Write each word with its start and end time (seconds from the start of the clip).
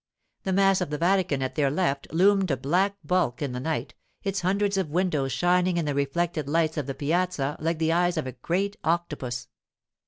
The 0.41 0.51
mass 0.51 0.81
of 0.81 0.89
the 0.89 0.97
Vatican 0.97 1.43
at 1.43 1.53
their 1.53 1.69
left 1.69 2.11
loomed 2.11 2.49
a 2.49 2.57
black 2.57 2.97
bulk 3.03 3.39
in 3.39 3.51
the 3.51 3.59
night, 3.59 3.93
its 4.23 4.41
hundreds 4.41 4.75
of 4.75 4.89
windows 4.89 5.31
shining 5.31 5.77
in 5.77 5.85
the 5.85 5.93
reflected 5.93 6.49
lights 6.49 6.77
of 6.77 6.87
the 6.87 6.95
piazza 6.95 7.55
like 7.59 7.77
the 7.77 7.93
eyes 7.93 8.17
of 8.17 8.25
a 8.25 8.31
great 8.31 8.77
octopus. 8.83 9.47